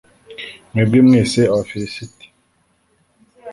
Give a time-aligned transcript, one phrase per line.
[0.71, 2.25] Mwebwe mwese, Abafilisiti,